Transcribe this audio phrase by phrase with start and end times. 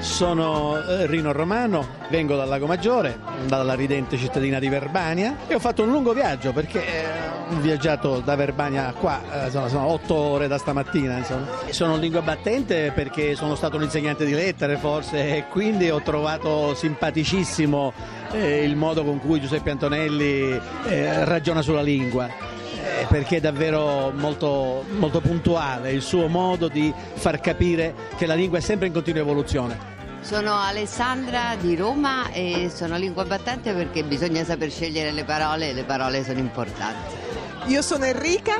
[0.00, 5.58] Sono eh, Rino Romano, vengo dal Lago Maggiore, dalla ridente cittadina di Verbania e ho
[5.58, 7.04] fatto un lungo viaggio perché eh,
[7.50, 11.16] ho viaggiato da Verbania qua, eh, sono, sono otto ore da stamattina.
[11.18, 11.46] Insomma.
[11.70, 16.74] Sono lingua battente perché sono stato un insegnante di lettere forse e quindi ho trovato
[16.74, 17.92] simpaticissimo
[18.34, 20.60] il modo con cui Giuseppe Antonelli
[21.24, 22.45] ragiona sulla lingua
[23.08, 28.58] perché è davvero molto, molto puntuale il suo modo di far capire che la lingua
[28.58, 29.94] è sempre in continua evoluzione.
[30.20, 35.72] Sono Alessandra di Roma e sono lingua battente perché bisogna saper scegliere le parole e
[35.72, 37.14] le parole sono importanti.
[37.66, 38.56] Io sono Enrica,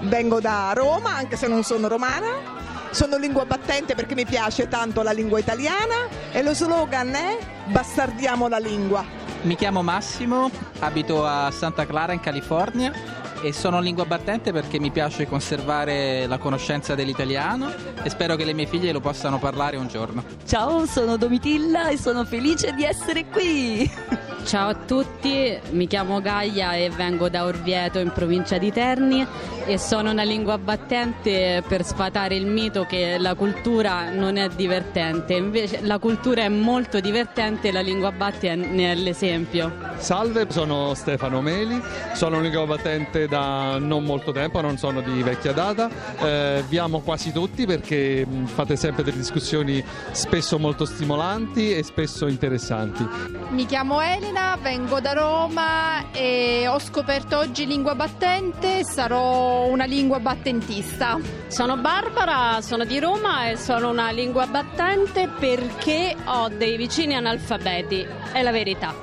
[0.00, 2.58] vengo da Roma anche se non sono romana.
[2.90, 8.48] Sono lingua battente perché mi piace tanto la lingua italiana e lo slogan è bastardiamo
[8.48, 9.04] la lingua.
[9.42, 10.50] Mi chiamo Massimo,
[10.80, 16.38] abito a Santa Clara in California e sono lingua battente perché mi piace conservare la
[16.38, 17.72] conoscenza dell'italiano
[18.02, 20.24] e spero che le mie figlie lo possano parlare un giorno.
[20.46, 24.28] Ciao, sono Domitilla e sono felice di essere qui.
[24.44, 29.24] Ciao a tutti, mi chiamo Gaia e vengo da Orvieto in provincia di Terni
[29.64, 35.34] e sono una lingua battente per sfatare il mito che la cultura non è divertente,
[35.34, 39.72] invece la cultura è molto divertente e la lingua batte ne è l'esempio.
[39.98, 41.80] Salve, sono Stefano Meli,
[42.14, 45.88] sono lingua battente da non molto tempo, non sono di vecchia data,
[46.18, 52.26] eh, vi amo quasi tutti perché fate sempre delle discussioni spesso molto stimolanti e spesso
[52.26, 53.06] interessanti.
[53.50, 54.00] Mi chiamo
[54.30, 61.18] Elena, vengo da Roma e ho scoperto oggi lingua battente, sarò una lingua battentista.
[61.48, 68.06] Sono Barbara, sono di Roma e sono una lingua battente perché ho dei vicini analfabeti,
[68.32, 68.94] è la verità.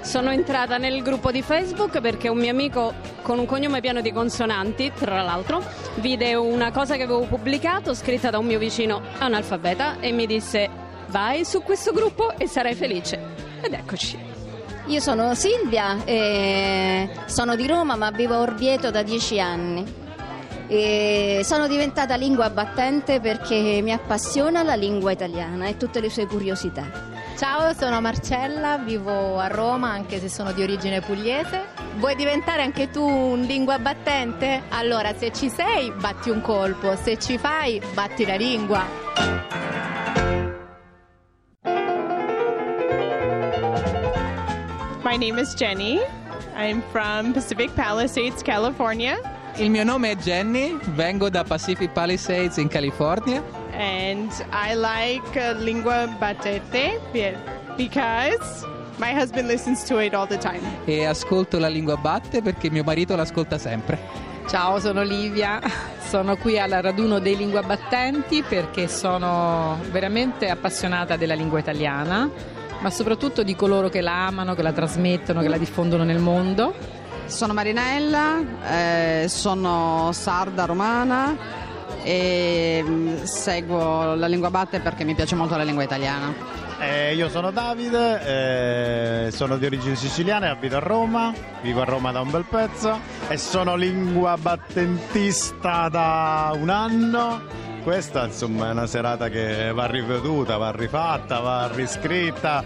[0.00, 4.12] Sono entrata nel gruppo di Facebook perché un mio amico con un cognome pieno di
[4.12, 5.60] consonanti, tra l'altro,
[5.96, 10.70] vide una cosa che avevo pubblicato scritta da un mio vicino analfabeta e mi disse
[11.08, 13.18] vai su questo gruppo e sarai felice.
[13.60, 14.31] Ed eccoci.
[14.86, 15.96] Io sono Silvia,
[17.26, 20.00] sono di Roma ma vivo a Orvieto da dieci anni.
[20.66, 26.26] E sono diventata lingua battente perché mi appassiona la lingua italiana e tutte le sue
[26.26, 27.10] curiosità.
[27.36, 31.64] Ciao, sono Marcella, vivo a Roma anche se sono di origine pugliese.
[31.96, 34.62] Vuoi diventare anche tu un lingua battente?
[34.70, 39.61] Allora, se ci sei, batti un colpo, se ci fai, batti la lingua.
[45.12, 46.00] My name is Jenny.
[46.56, 49.20] I'm from Pacific Palisades, California.
[49.56, 53.42] Il mio nome è Jenny, vengo da Pacific Palisades in California.
[53.72, 56.98] And I like uh, lingua battete
[57.76, 60.62] because my husband listens to it all the time.
[60.86, 63.98] E ascolto la lingua batte perché mio marito l'ascolta sempre.
[64.48, 65.60] Ciao, sono Livia,
[66.08, 72.30] sono qui al raduno dei lingua battenti perché sono veramente appassionata della lingua italiana,
[72.82, 76.74] ma soprattutto di coloro che la amano, che la trasmettono, che la diffondono nel mondo.
[77.26, 81.36] Sono Marinella, eh, sono sarda romana
[82.02, 86.34] e mm, seguo la lingua batte perché mi piace molto la lingua italiana.
[86.80, 91.84] Eh, io sono Davide, eh, sono di origine siciliana e abito a Roma, vivo a
[91.84, 92.98] Roma da un bel pezzo
[93.28, 97.61] e sono lingua battentista da un anno.
[97.82, 102.62] Questa insomma è una serata che va riveduta, va rifatta, va riscritta,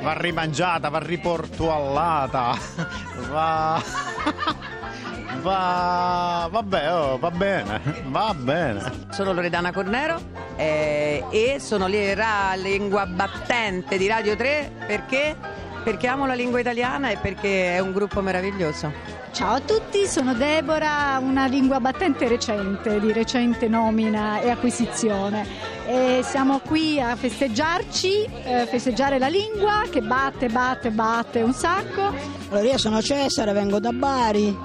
[0.00, 2.56] va rimangiata, va riportuallata,
[3.28, 3.82] va...
[5.42, 6.48] va...
[6.48, 9.06] vabbè, oh, va bene, va bene.
[9.10, 10.20] Sono Loredana Cornero
[10.54, 15.36] eh, e sono la lingua battente di Radio 3 perché?
[15.82, 18.92] Perché amo la lingua italiana e perché è un gruppo meraviglioso.
[19.32, 25.44] Ciao a tutti, sono Deborah, una lingua battente recente, di recente nomina e acquisizione.
[25.86, 32.14] E siamo qui a festeggiarci, eh, festeggiare la lingua che batte, batte, batte un sacco.
[32.50, 34.56] Allora io sono Cesare, vengo da Bari.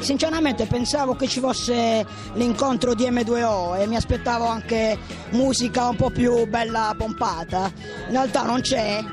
[0.00, 2.04] Sinceramente pensavo che ci fosse
[2.34, 4.98] l'incontro di M2O e mi aspettavo anche
[5.30, 7.70] musica un po' più bella pompata.
[8.06, 9.04] In realtà non c'è,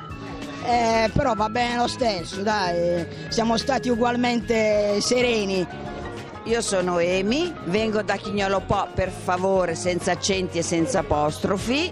[0.63, 5.67] eh, però va bene lo stesso, dai, siamo stati ugualmente sereni.
[6.43, 11.91] Io sono Emi, vengo da Chignolo Po, per favore, senza accenti e senza apostrofi.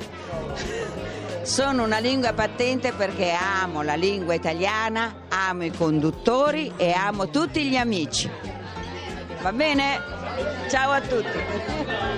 [1.41, 7.65] Sono una lingua patente perché amo la lingua italiana, amo i conduttori e amo tutti
[7.65, 8.31] gli amici.
[9.41, 9.99] Va bene?
[10.69, 12.14] Ciao a tutti.